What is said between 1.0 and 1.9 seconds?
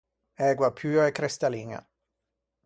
e crestalliña.